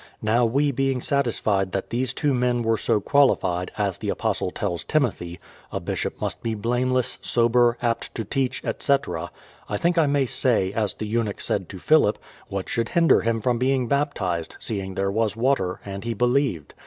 Now, 0.23 0.45
we 0.47 0.71
being 0.71 0.99
satisfied 0.99 1.73
that 1.73 1.91
these 1.91 2.11
two 2.11 2.33
men 2.33 2.63
Avere 2.63 2.79
so 2.79 2.99
qualified, 2.99 3.69
as 3.77 3.99
the 3.99 4.09
apostle 4.09 4.49
tells 4.49 4.83
Timothy: 4.83 5.39
A 5.71 5.79
bishop 5.79 6.19
must 6.19 6.41
be 6.41 6.55
blameless, 6.55 7.19
sober, 7.21 7.77
apt 7.83 8.15
to 8.15 8.23
teach, 8.23 8.65
etc.,— 8.65 9.29
I 9.69 9.77
think 9.77 9.99
I 9.99 10.07
may 10.07 10.25
say, 10.25 10.73
as 10.73 10.95
the 10.95 11.05
eunuch 11.05 11.39
said 11.39 11.69
to 11.69 11.77
Philip: 11.77 12.17
What 12.47 12.67
should 12.67 12.89
hinder 12.89 13.21
him 13.21 13.41
from 13.41 13.59
being 13.59 13.87
baptised, 13.87 14.55
seeing 14.57 14.95
there 14.95 15.11
was 15.11 15.37
water, 15.37 15.79
and 15.85 16.03
he 16.03 16.15
believed. 16.15 16.73